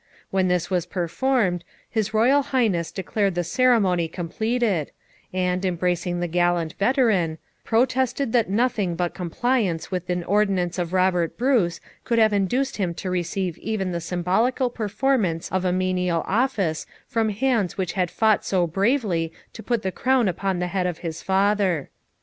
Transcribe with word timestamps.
When 0.31 0.47
this 0.47 0.71
was 0.71 0.87
performed, 0.87 1.63
his 1.87 2.11
Royal 2.11 2.41
Highness 2.41 2.91
declared 2.91 3.35
the 3.35 3.43
ceremony 3.43 4.07
completed; 4.07 4.89
and, 5.31 5.63
embracing 5.63 6.19
the 6.21 6.27
gallant 6.27 6.73
veteran, 6.79 7.37
protested 7.63 8.33
that 8.33 8.49
nothing 8.49 8.95
but 8.95 9.13
compliance 9.13 9.91
with 9.91 10.09
an 10.09 10.23
ordinance 10.23 10.79
of 10.79 10.91
Robert 10.91 11.37
Bruce 11.37 11.79
could 12.03 12.17
have 12.17 12.33
induced 12.33 12.77
him 12.77 12.95
to 12.95 13.11
receive 13.11 13.59
even 13.59 13.91
the 13.91 14.01
symbolical 14.01 14.71
performance 14.71 15.51
of 15.51 15.65
a 15.65 15.71
menial 15.71 16.23
office 16.25 16.87
from 17.05 17.29
hands 17.29 17.77
which 17.77 17.93
had 17.93 18.09
fought 18.09 18.43
so 18.43 18.65
bravely 18.65 19.31
to 19.53 19.61
put 19.61 19.83
the 19.83 19.91
crown 19.91 20.27
upon 20.27 20.57
the 20.57 20.65
head 20.65 20.87
of 20.87 20.97
his 21.05 21.21
father. 21.21 21.91